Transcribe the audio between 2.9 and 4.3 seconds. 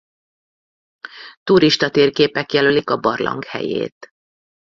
barlang helyét.